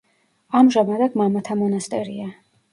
ამჟამად 0.59 1.05
აქ 1.09 1.19
მამათა 1.23 1.61
მონასტერია. 1.63 2.29